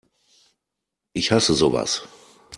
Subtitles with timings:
[1.13, 2.07] Ich hasse sowas!